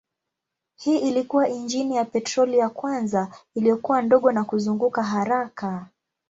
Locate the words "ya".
1.95-2.05, 2.57-2.69